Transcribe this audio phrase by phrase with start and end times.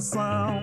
[0.00, 0.62] Sensação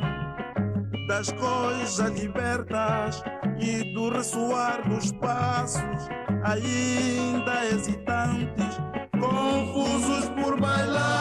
[1.07, 3.23] das coisas libertas
[3.59, 6.07] e do ressoar dos passos
[6.43, 8.77] ainda hesitantes,
[9.19, 11.12] confusos por bailar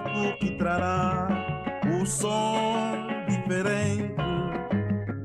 [0.00, 1.28] o batuque trará
[2.00, 4.14] o som diferente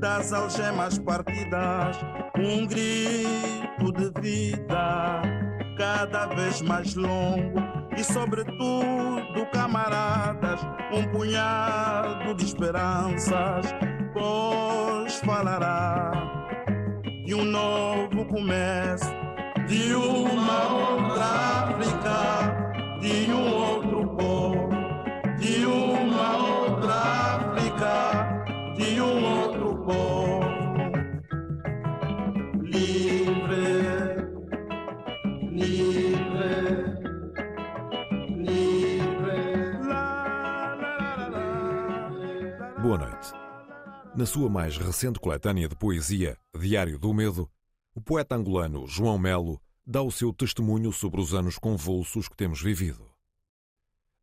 [0.00, 1.98] das algemas partidas,
[2.36, 5.22] um grito de vida
[5.76, 7.60] cada vez mais longo
[7.96, 10.60] e, sobretudo, camaradas,
[10.92, 13.66] um punhado de esperanças,
[14.12, 16.12] pois falará
[17.24, 19.26] de um novo começo
[19.66, 23.75] de uma outra África, de um outro
[42.86, 43.32] Boa noite.
[44.14, 47.50] Na sua mais recente coletânea de poesia, Diário do Medo,
[47.92, 52.62] o poeta angolano João Melo dá o seu testemunho sobre os anos convulsos que temos
[52.62, 53.04] vivido.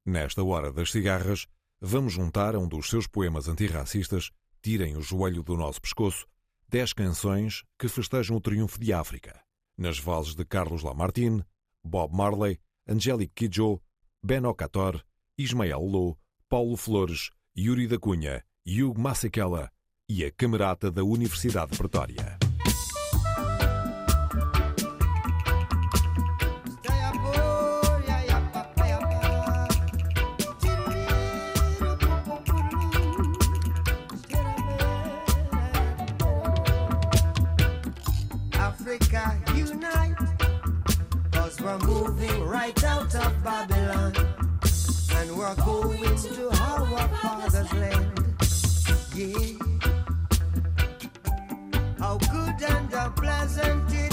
[0.05, 1.45] Nesta hora das cigarras,
[1.81, 4.31] vamos juntar a um dos seus poemas antirracistas,
[4.61, 6.25] Tirem o Joelho do Nosso Pescoço,
[6.69, 9.43] dez canções que festejam o triunfo de África,
[9.77, 11.43] nas vozes de Carlos Lamartine,
[11.83, 12.57] Bob Marley,
[12.87, 13.81] Angélique Kidjo,
[14.23, 15.03] Ben Okator,
[15.37, 19.69] Ismael Lô, Paulo Flores, Yuri da Cunha, Hugh Masekela
[20.09, 22.37] e a Camerata da Universidade de Pretória.
[43.43, 44.13] Babylon,
[45.15, 48.22] and we're going to our father's land.
[49.15, 49.29] Yeah.
[51.99, 54.12] How good and how pleasant it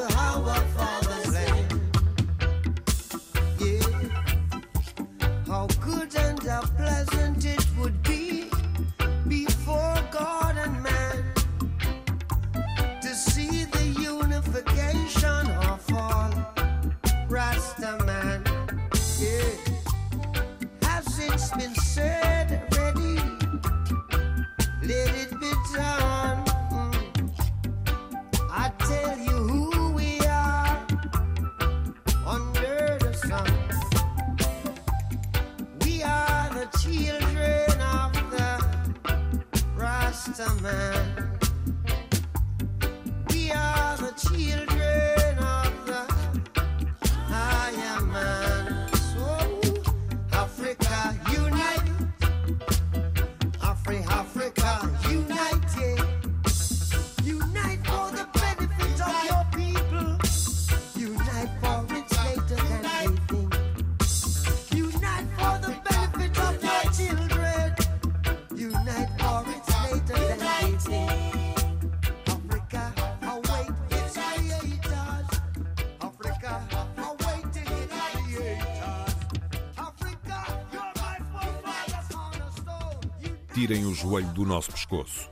[83.53, 85.29] Tirem o joelho do nosso pescoço.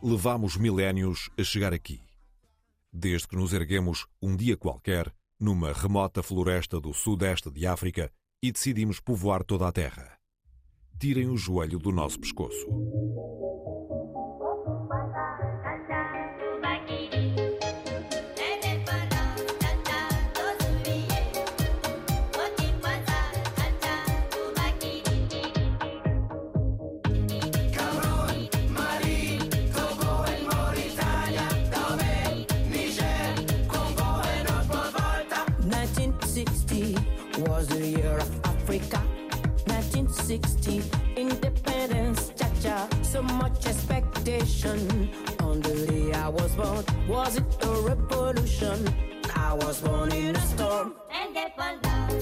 [0.00, 2.00] Levamos milénios a chegar aqui.
[2.92, 8.08] Desde que nos erguemos um dia qualquer, numa remota floresta do sudeste de África,
[8.40, 10.16] e decidimos povoar toda a terra.
[11.00, 12.68] Tirem o joelho do nosso pescoço.
[46.60, 46.84] Born.
[47.08, 48.78] Was it a revolution?
[49.34, 50.94] I was born in a storm.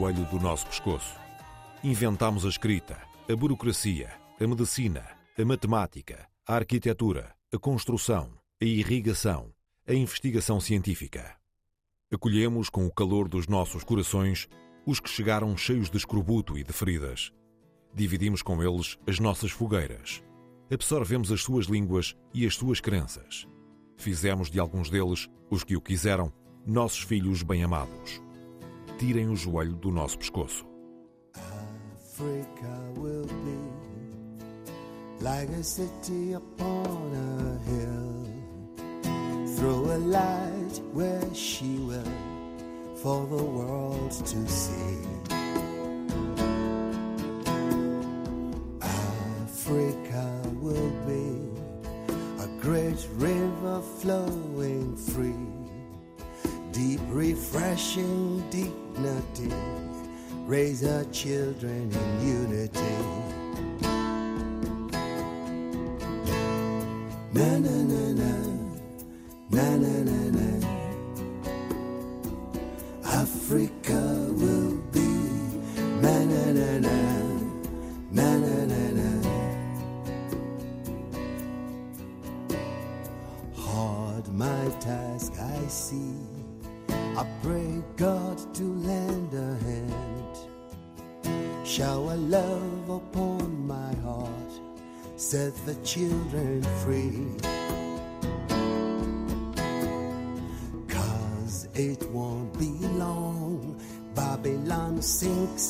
[0.00, 1.14] joelho do nosso pescoço.
[1.84, 2.98] Inventámos a escrita,
[3.30, 5.06] a burocracia, a medicina,
[5.38, 8.30] a matemática, a arquitetura, a construção,
[8.62, 9.52] a irrigação,
[9.86, 11.36] a investigação científica.
[12.10, 14.48] Acolhemos com o calor dos nossos corações
[14.86, 17.30] os que chegaram cheios de escorbuto e de feridas.
[17.92, 20.22] Dividimos com eles as nossas fogueiras.
[20.72, 23.46] Absorvemos as suas línguas e as suas crenças.
[23.98, 26.32] Fizemos de alguns deles, os que o quiseram,
[26.64, 28.29] nossos filhos bem-amados.
[29.00, 30.66] Tirem o joelho do nosso pescoço.
[35.22, 38.26] Like a city upon a hill.
[39.56, 42.04] Throw a light where she will
[42.96, 45.00] for the world to see.
[48.82, 51.48] Africa will be
[52.38, 55.59] a great river flowing free.
[56.80, 59.52] Deep, refreshing dignity.
[60.46, 62.10] Raise our children in
[62.40, 62.96] unity.
[67.34, 68.32] Na na na na,
[69.50, 70.48] na na na na.
[73.04, 73.79] Africa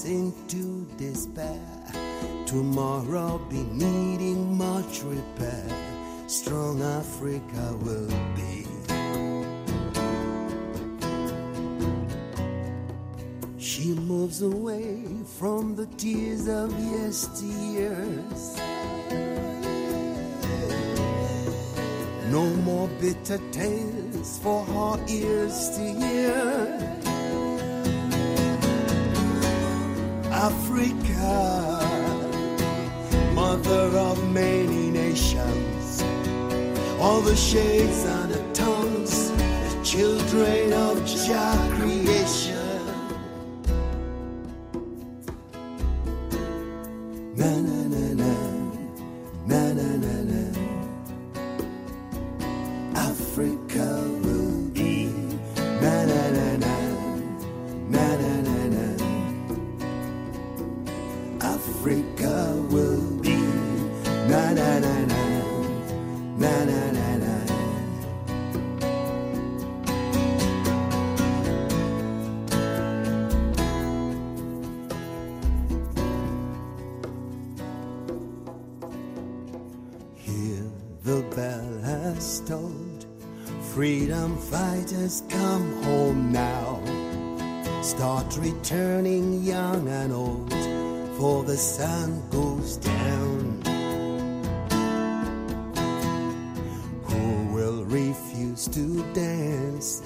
[0.05, 1.59] into despair.
[2.47, 5.67] Tomorrow be needing much repair.
[6.27, 8.67] Strong Africa will be.
[13.59, 15.05] She moves away
[15.39, 18.59] from the tears of yesteryears.
[22.31, 27.10] No more bitter tales for her ears to hear.
[30.43, 31.85] Africa,
[33.35, 36.03] mother of many nations,
[36.99, 42.60] all the shades and the tongues, the children of Jah creation.
[84.51, 86.83] Fighters come home now.
[87.83, 90.53] Start returning young and old,
[91.17, 93.63] for the sun goes down.
[97.05, 100.01] Who will refuse to dance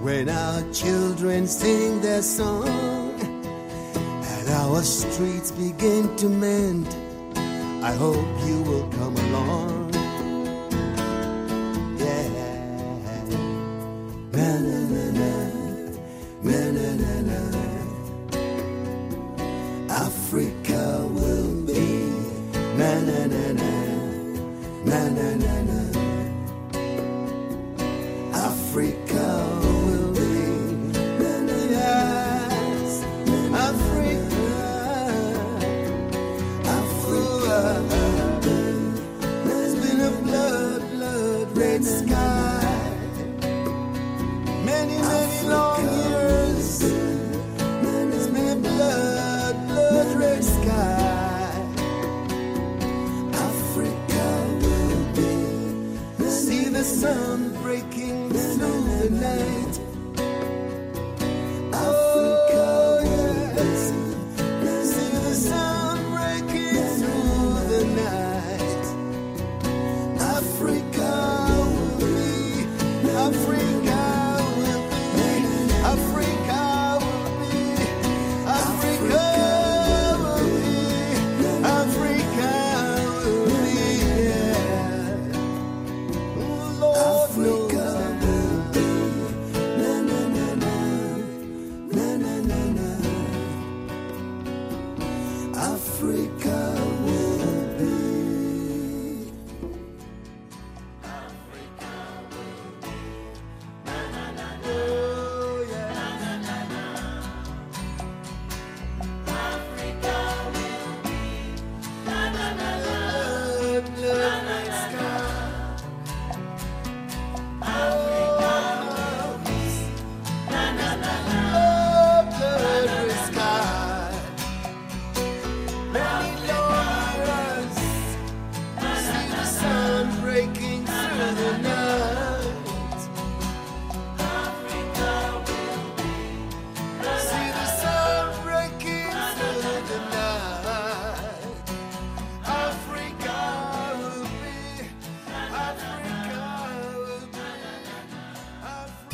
[0.00, 6.86] when our children sing their song and our streets begin to mend?
[7.84, 8.88] I hope you will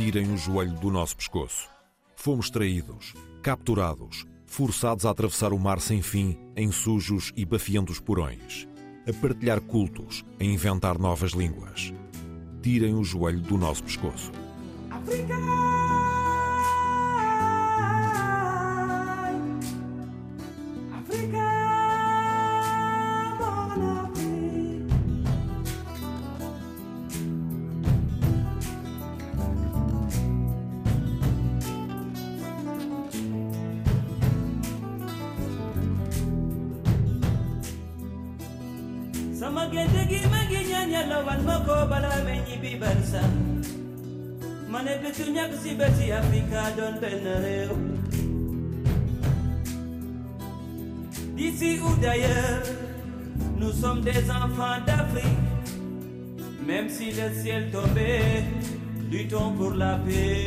[0.04, 1.66] tirem o joelho do nosso pescoço.
[2.14, 8.68] Fomos traídos, capturados, forçados a atravessar o mar sem fim, em sujos e bafientos porões,
[9.08, 11.94] a partilhar cultos, a inventar novas línguas.
[12.62, 14.30] Tirem o joelho do nosso pescoço.
[14.90, 15.83] África!
[57.04, 58.44] si le ciel tombait,
[59.10, 60.43] luttons pour la paix.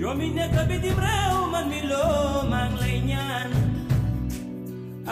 [0.00, 1.29] Yo mi ne kabidi bre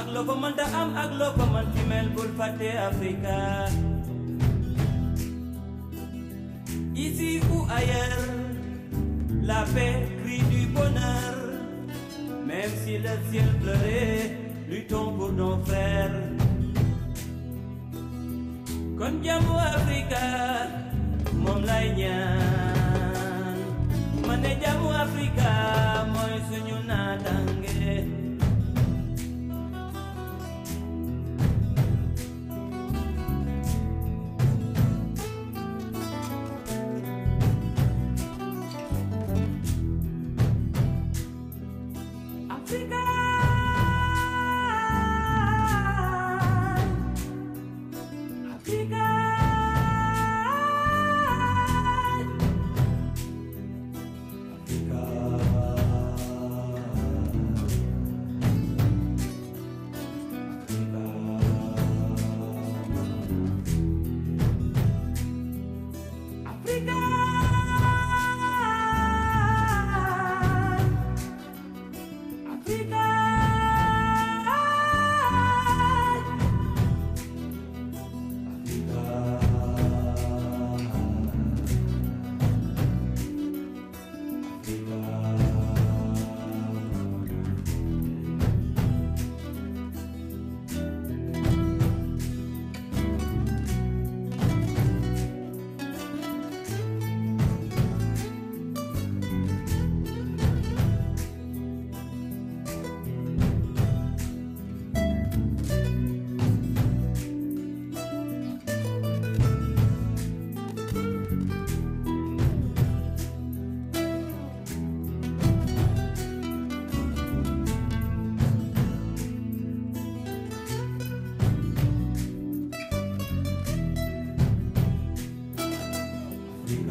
[0.09, 3.37] ak loo ko mënta am ak loo ko mën ci mel bul fàtte Afrika.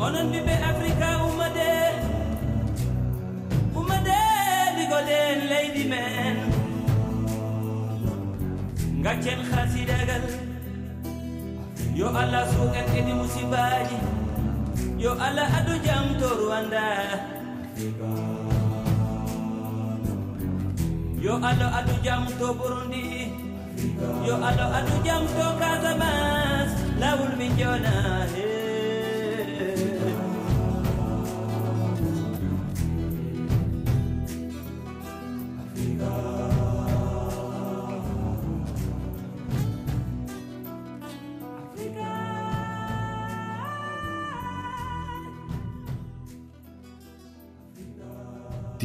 [0.07, 0.66] on and me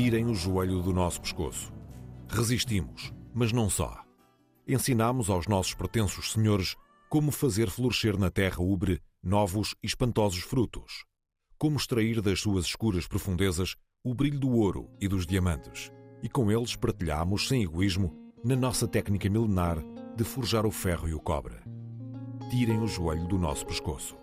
[0.03, 1.73] tirem o joelho do nosso pescoço.
[2.29, 4.03] Resistimos, mas não só.
[4.67, 6.75] Ensinamos aos nossos pretensos senhores
[7.09, 11.05] como fazer florescer na terra ubre novos e espantosos frutos,
[11.57, 16.51] como extrair das suas escuras profundezas o brilho do ouro e dos diamantes, e com
[16.51, 18.13] eles partilhamos, sem egoísmo,
[18.45, 19.79] na nossa técnica milenar
[20.17, 21.55] de forjar o ferro e o cobre.
[22.51, 24.19] Tirem o joelho do nosso pescoço.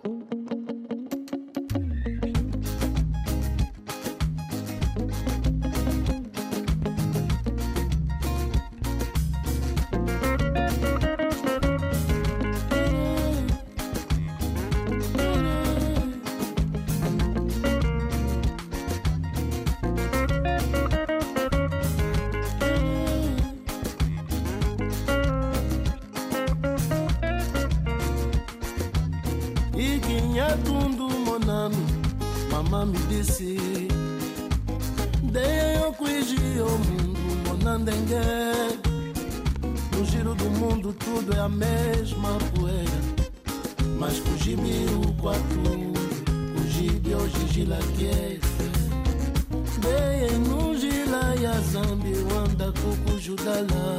[52.70, 53.98] Wanda cucujudala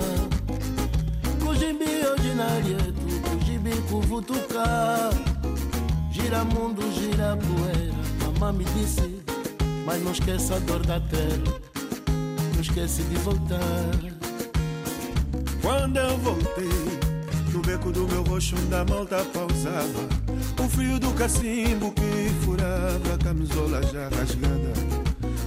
[1.45, 5.11] Cujibi hoje na rietu Cujibi cuvutuca
[6.13, 7.95] Gira mundo, gira poeira.
[8.39, 9.23] Mamãe me disse,
[9.85, 11.61] mas não esqueça a dor da terra.
[12.55, 13.61] Não esquece de voltar.
[15.63, 16.69] Quando eu voltei,
[17.53, 20.09] no beco do meu rosto da malta pausava.
[20.63, 24.73] O frio do cacimbo que furava a camisola já rasgada.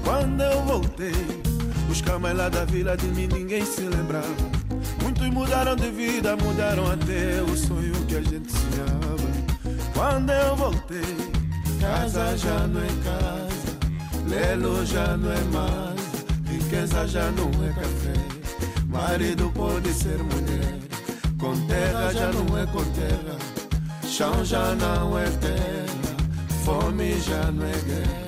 [0.04, 1.53] Quando eu voltei,
[1.94, 4.26] os camais lá da vila de mim ninguém se lembrava.
[5.04, 9.28] Muitos mudaram de vida, mudaram até o sonho que a gente sonhava.
[9.94, 11.16] Quando eu voltei,
[11.80, 13.78] casa já não é casa,
[14.28, 18.14] lelo já não é mais, riqueza já não é café.
[18.88, 20.80] Marido pode ser mulher,
[21.40, 23.38] com terra já não é com terra,
[24.04, 26.16] chão já não é terra,
[26.66, 28.24] fome já não é guerra.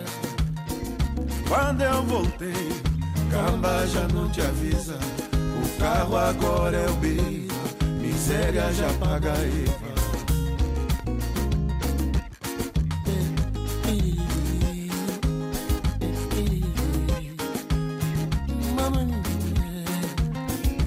[1.48, 2.95] Quando eu voltei,
[3.32, 4.98] camba já não te avisa,
[5.34, 7.54] o carro agora é o bico,
[8.02, 9.34] miséria já paga.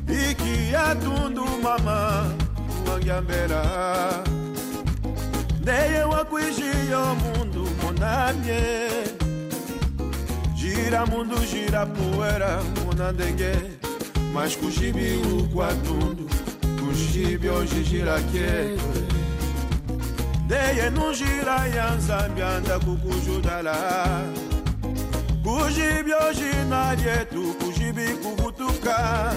[0.09, 2.35] Iki atundu mama
[2.87, 3.63] wangambera
[5.61, 9.18] Ndeye wakuishia mundo monamye
[10.89, 13.53] Gira mundo gira poeira monandenge
[14.33, 16.27] Mas kujibi ukwatundu
[16.81, 19.05] Kujibi hoje gira kieto
[20.47, 23.75] Ndeye não gira yanzambi anda kukujudala
[25.45, 29.35] Kujibi hoje na rietu Kujibi kuvutuka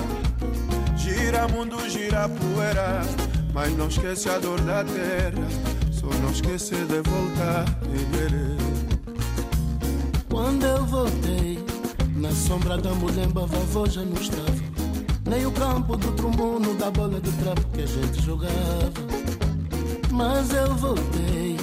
[0.96, 3.02] Gira mundo, gira poeira
[3.54, 5.48] Mas não esquece a dor da terra
[5.92, 7.66] Só não esquece de voltar
[10.32, 11.60] Quando eu voltei,
[12.16, 14.56] na sombra da mulemba, vovô já não estava.
[15.30, 18.92] Nem o campo do trumbuno da bola de trapo que a gente jogava.
[20.10, 21.58] Mas eu voltei,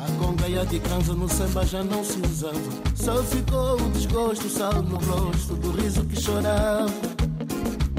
[0.00, 2.58] a conga e a de canza no samba já não se usava.
[2.96, 6.90] Só ficou o desgosto, o sal no rosto do riso que chorava.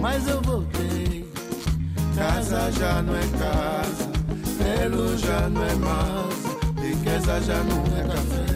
[0.01, 1.29] Mas eu voltei,
[2.15, 4.09] Casa já não é casa
[4.57, 8.48] Pelo já não é mais Riqueza já não é café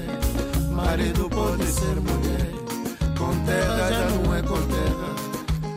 [0.86, 2.52] Marido pode ser mulher
[3.17, 5.15] Com terra já não é com terra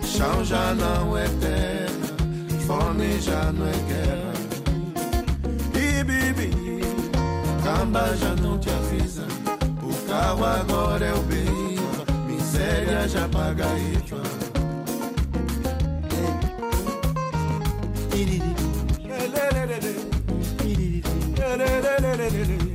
[0.04, 4.32] Chão já não é terra Fome já não é guerra
[5.74, 6.50] E bibi
[7.62, 9.26] Camba já não te avisa
[9.82, 14.46] O carro agora é o biva Miséria já paga IVA
[22.46, 22.65] vou-se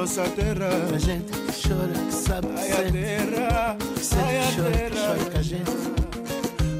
[0.00, 0.70] Nossa terra.
[0.90, 4.46] Da gente que chora, que sabe, que Ai a sente, terra que sente, Ai a
[4.46, 5.70] que chora, que chora com a gente.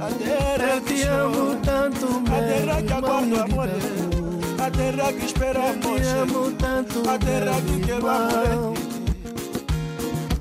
[0.00, 4.40] A terra Eu que te amo chora tanto, A terra meu que aguarda de Itaú.
[4.58, 7.96] A terra que espera a Eu te morte amo tanto, A terra meu que quer
[7.96, 8.74] amor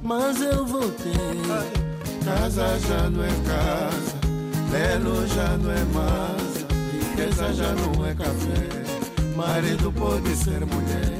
[0.02, 1.12] Mas eu voltei,
[2.24, 4.16] Casa já não é casa
[4.72, 9.36] Lelo já não é massa Riqueza já não é café.
[9.36, 11.19] Marido pode ser mulher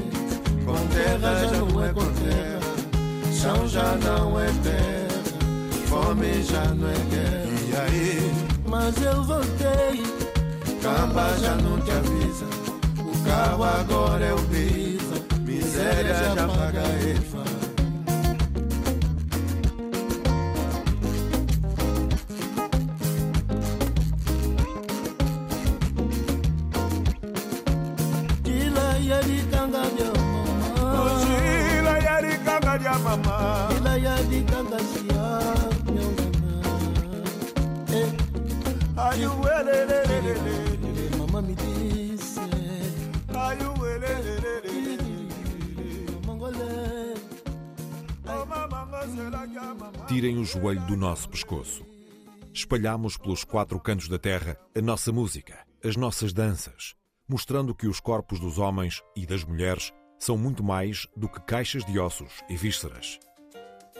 [0.70, 2.60] Conterra já não é conterra,
[3.32, 5.20] chão já não é terra,
[5.86, 7.50] fome já não é guerra.
[7.68, 8.32] E aí?
[8.66, 10.02] Mas eu voltei,
[10.80, 12.46] camba já não te avisa,
[12.98, 17.59] o carro agora é o Biza, miséria já paga e faz.
[50.10, 51.86] tirem o joelho do nosso pescoço.
[52.52, 56.96] Espalhamos pelos quatro cantos da terra a nossa música, as nossas danças,
[57.28, 61.84] mostrando que os corpos dos homens e das mulheres são muito mais do que caixas
[61.84, 63.20] de ossos e vísceras.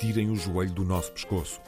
[0.00, 1.60] Tirem o joelho do nosso pescoço.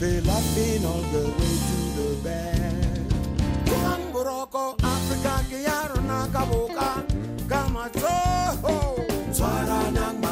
[0.00, 3.04] be laughing all the way to the bed.
[3.66, 6.88] Kuman Boroko, Africa, Kiyaru Nakabuka,
[7.48, 8.16] Kamacho,
[9.32, 10.27] Tsara Nangma.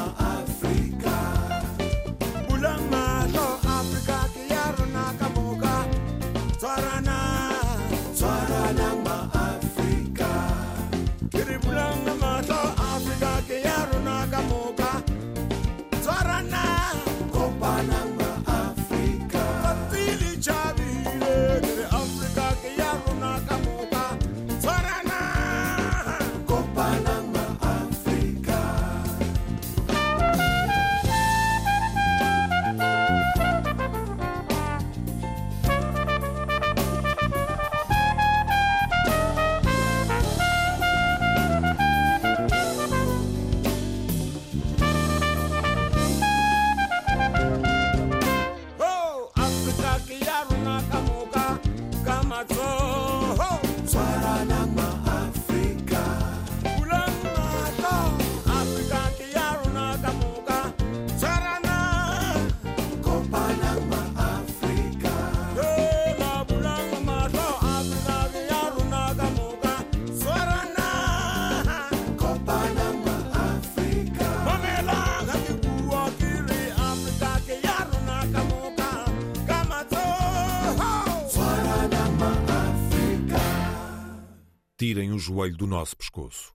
[85.26, 86.52] Joelho do nosso pescoço.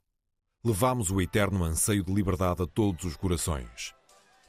[0.64, 3.94] Levámos o eterno anseio de liberdade a todos os corações.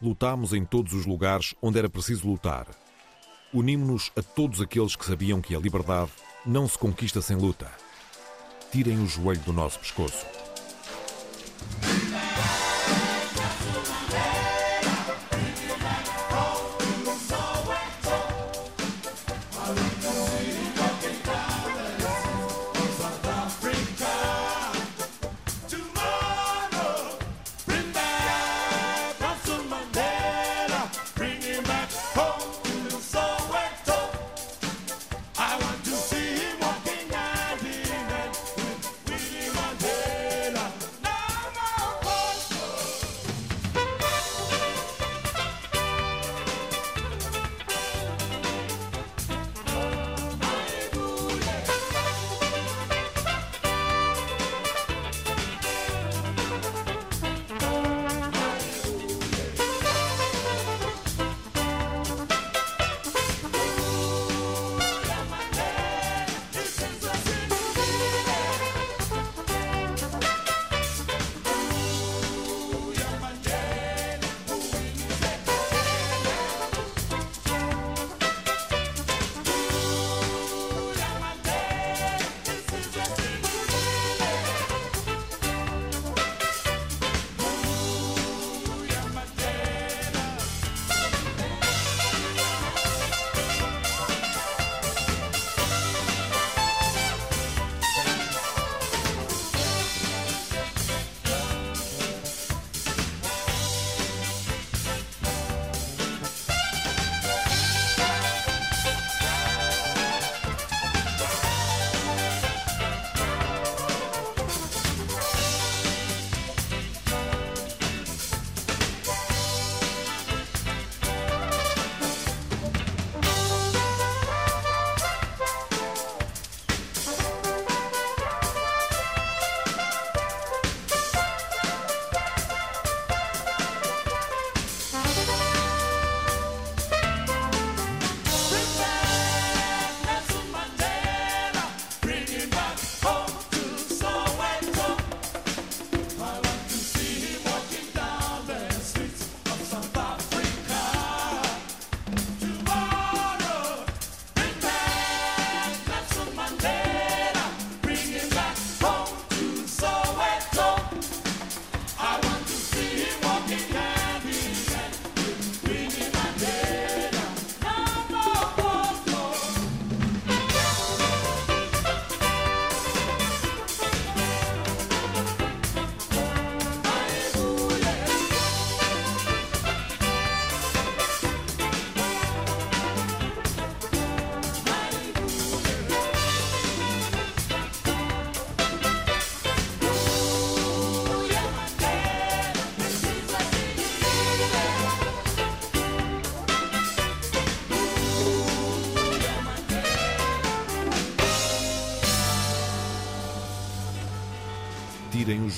[0.00, 2.66] Lutámos em todos os lugares onde era preciso lutar.
[3.52, 6.12] Unimos-nos a todos aqueles que sabiam que a liberdade
[6.46, 7.70] não se conquista sem luta.
[8.70, 10.24] Tirem o joelho do nosso pescoço.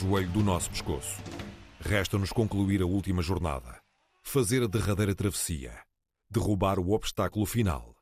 [0.04, 1.22] Joelho do nosso pescoço.
[1.80, 3.80] Resta-nos concluir a última jornada,
[4.22, 5.82] fazer a derradeira travessia,
[6.30, 7.96] derrubar o obstáculo final,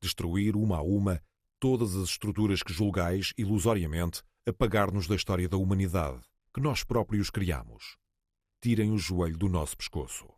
[0.00, 1.20] destruir uma a uma
[1.58, 6.20] todas as estruturas que julgais ilusoriamente apagar-nos da história da humanidade
[6.54, 7.96] que nós próprios criamos.
[8.62, 10.37] Tirem o joelho do nosso pescoço.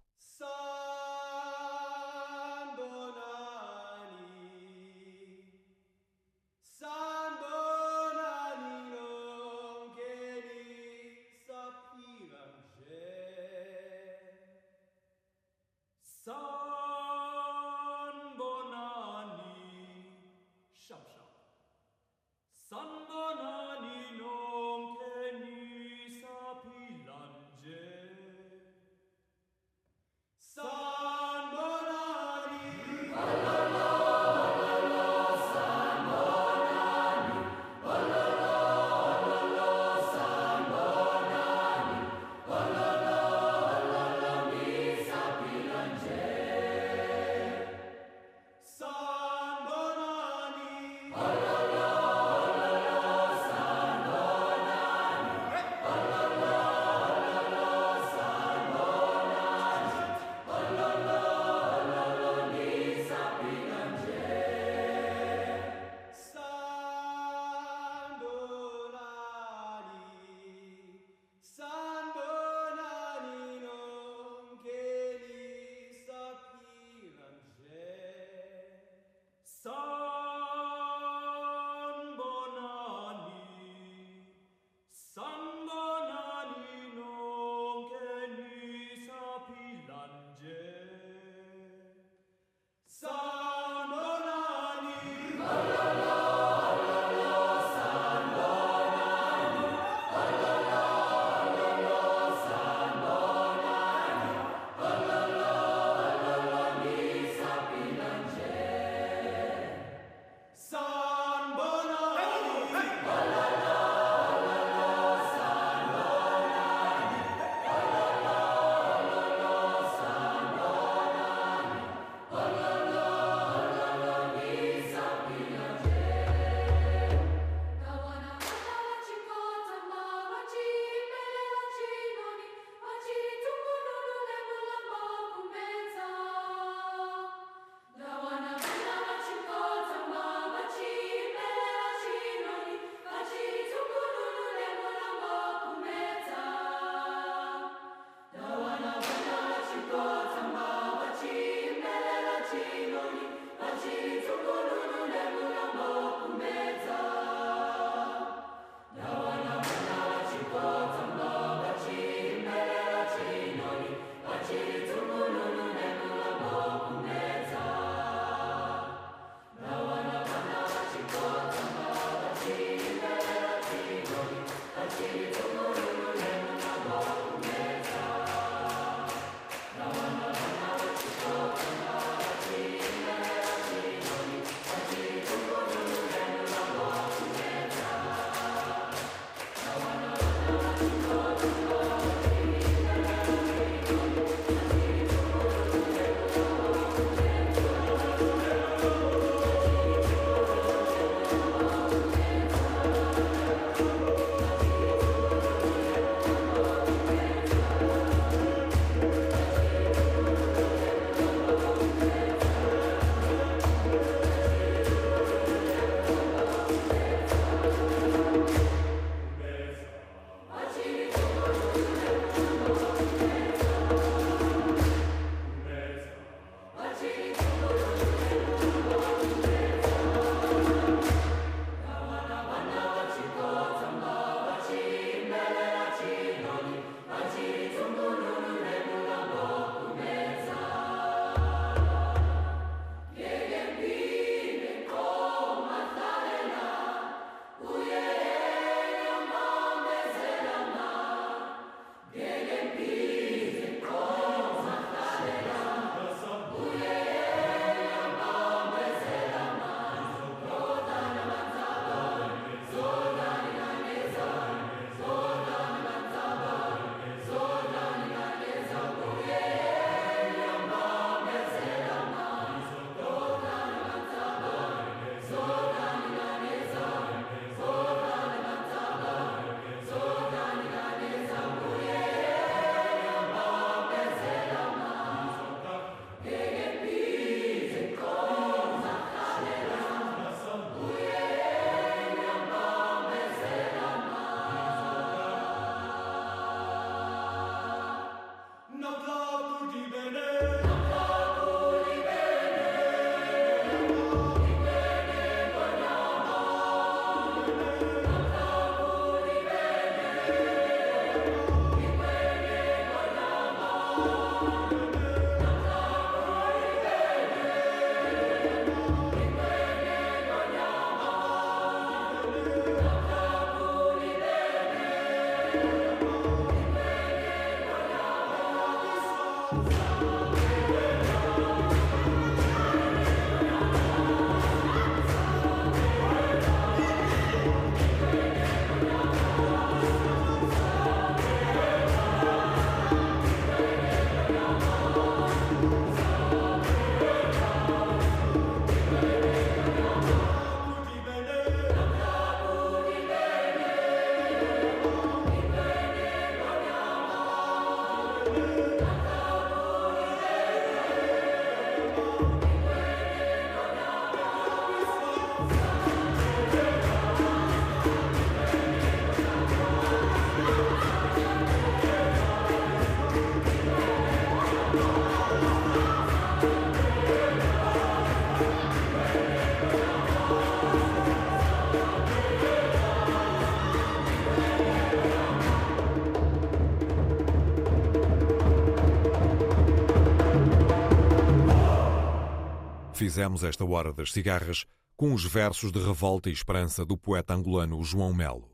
[393.11, 394.65] Fizemos esta hora das cigarras
[394.97, 398.49] com os versos de revolta e esperança do poeta angolano João Melo.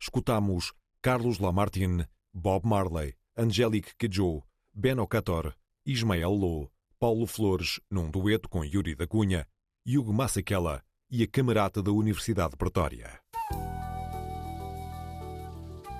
[0.00, 0.72] Escutamos
[1.02, 5.52] Carlos Lamartine, Bob Marley, Angelique Kidjo, Beno Cator,
[5.84, 6.70] Ismael Lô,
[7.00, 9.44] Paulo Flores num dueto com Yuri da Cunha,
[9.84, 13.20] Hugo Masekela e a Camerata da Universidade de Pretória.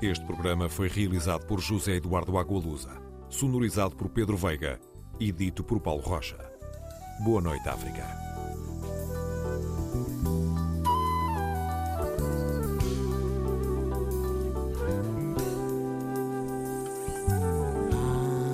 [0.00, 4.78] Este programa foi realizado por José Eduardo Agualusa, sonorizado por Pedro Veiga
[5.18, 6.49] e dito por Paulo Rocha.
[7.22, 8.02] Boa noite, África.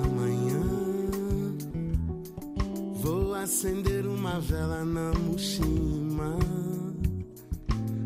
[0.03, 0.61] Amanhã
[3.01, 6.37] vou acender uma vela na Mushima.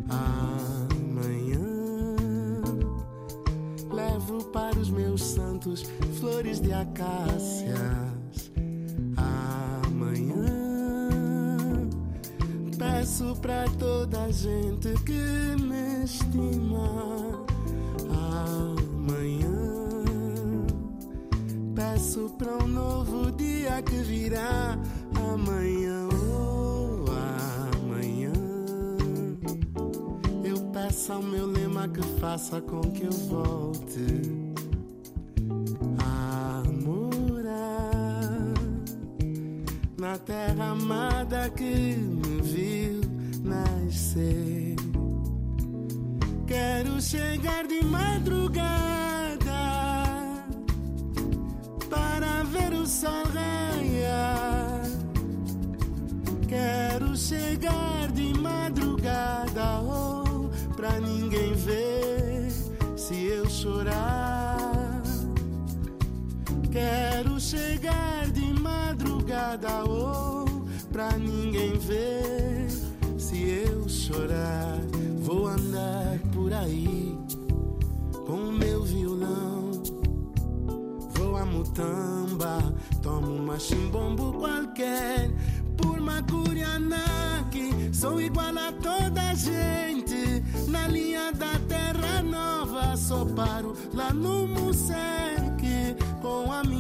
[0.10, 1.60] Amanhã
[3.92, 5.82] levo para os meus santos
[6.20, 8.21] flores de acácias.
[13.02, 17.44] Peço pra toda a gente que me estima.
[18.54, 19.50] Amanhã
[21.74, 24.78] Peço para um novo dia que virá
[25.16, 26.08] amanhã.
[26.14, 27.06] Oh,
[27.76, 28.34] amanhã.
[30.44, 34.41] Eu peço ao meu lema que faça com que eu volte
[40.12, 43.00] na terra amada que me viu
[43.46, 44.76] nascer.
[46.46, 49.40] Quero chegar de madrugada
[51.90, 54.82] para ver o sol raiar.
[56.46, 62.52] Quero chegar de madrugada, oh, pra ninguém ver
[62.98, 65.02] se eu chorar.
[66.70, 68.11] Quero chegar
[69.86, 70.46] oh,
[70.92, 72.68] pra ninguém ver
[73.18, 74.80] se eu chorar.
[75.20, 77.18] Vou andar por aí
[78.26, 79.72] com o meu violão.
[81.16, 85.30] Vou a Mutamba, tomo uma chimbombo qualquer.
[85.78, 90.44] Por Macurianaque, sou igual a toda gente.
[90.68, 95.41] Na linha da terra nova, só paro lá no a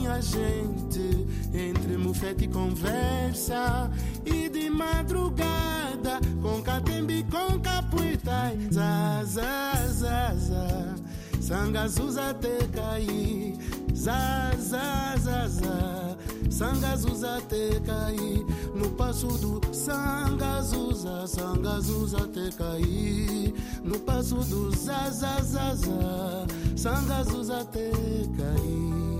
[0.02, 1.28] minha gente.
[1.54, 3.92] Entre mufete e conversa,
[4.26, 8.54] e de madrugada, com catembe, com capuita.
[8.72, 9.22] Zá.
[11.52, 13.58] Sangazuza te cair,
[13.94, 16.18] za za za za.
[16.50, 25.42] Sangazuza te cair, no passo do Sangazuza, Sangazuza te cair, no passo do za za
[25.42, 26.48] za za.
[26.78, 27.92] Sangazuza te
[28.38, 29.11] cair.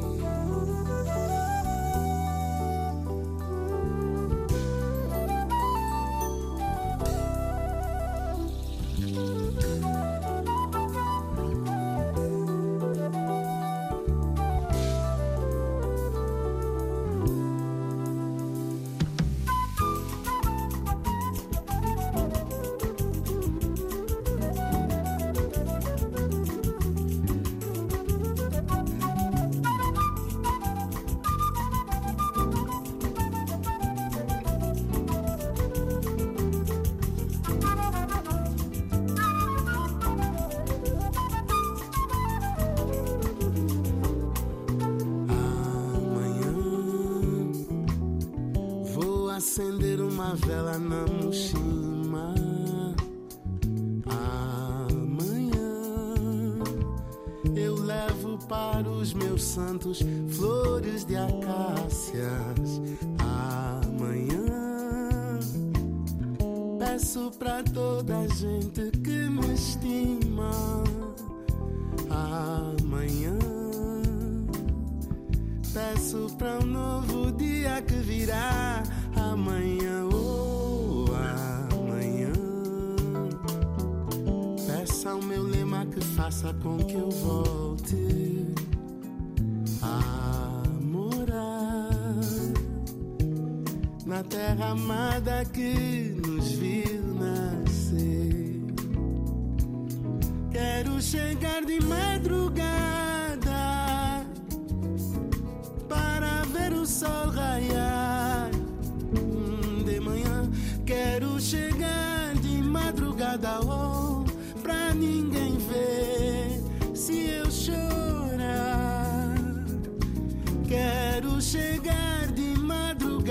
[50.32, 52.34] Uma vela na mochima.
[54.88, 55.74] Amanhã
[57.54, 60.00] eu levo para os meus santos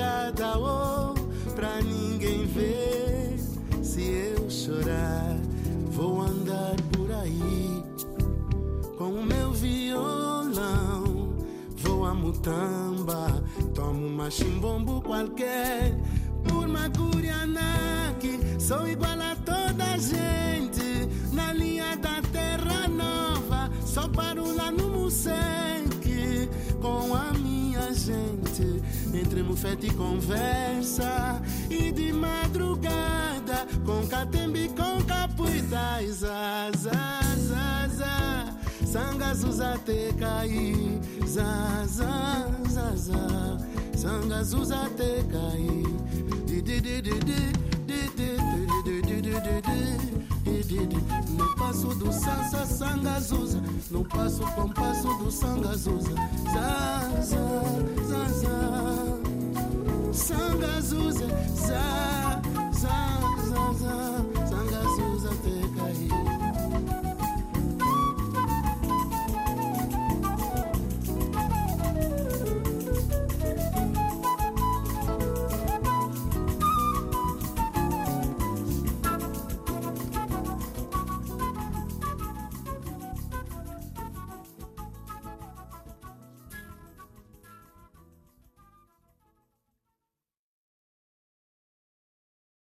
[0.00, 1.14] madrugada oh,
[1.54, 3.36] pra ninguém ver
[3.82, 5.36] se eu chorar.
[5.90, 7.82] Vou andar por aí
[8.96, 11.36] com o meu violão.
[11.76, 13.42] Vou a mutamba,
[13.74, 15.94] tomo uma chimbombo qualquer.
[16.48, 21.08] Por Macurianaque, sou igual a toda gente.
[21.32, 26.48] Na linha da terra nova, só paro lá no Museque
[26.80, 28.82] com a minha gente.
[29.12, 36.92] Entre mufete e conversa, e de madrugada, com catembe, com capuita, zaza,
[37.36, 38.56] zaza.
[38.86, 43.58] Sangazuza te caí, zaza, zaza.
[43.96, 45.84] Sangazuza te caí,
[46.46, 47.52] di di di di di
[47.86, 48.36] di di
[48.84, 55.30] di di di di di di Passo do sansa sanga zuza No passo compasso do
[55.30, 56.14] sanga zuza
[56.54, 57.36] Zaza,
[58.08, 59.20] zaza
[60.10, 61.28] Sanga zuza.